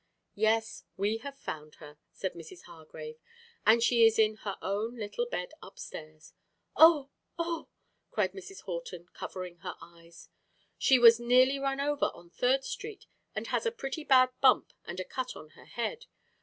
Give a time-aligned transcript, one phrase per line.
[0.33, 2.63] "Yes, we have found her," said Mrs.
[2.63, 3.19] Hargrave,
[3.67, 6.33] "and she is in her own little bed upstairs."
[6.75, 7.69] "Oh, oh!"
[8.09, 8.61] cried Mrs.
[8.61, 10.29] Horton, covering her eyes.
[10.79, 14.99] "She was nearly run over on Third Street, and has a pretty bad bump and
[14.99, 16.07] a cut on her head.